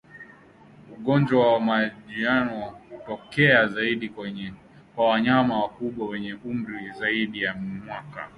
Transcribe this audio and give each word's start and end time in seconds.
Ugonjwa 0.93 1.53
wa 1.53 1.59
majimoyo 1.59 2.77
hutokea 2.89 3.67
zaidi 3.67 4.09
kwa 4.95 5.07
wanyama 5.09 5.59
wakubwa 5.59 6.07
wenye 6.07 6.33
umri 6.33 6.91
zaidi 6.99 7.41
ya 7.43 7.53
mwaka 7.55 8.29